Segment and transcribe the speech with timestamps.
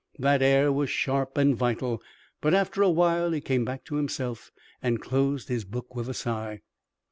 [0.17, 2.01] That air was sharp and vital,
[2.41, 4.49] but, after a while, he came back to himself
[4.81, 6.61] and closed his book with a sigh.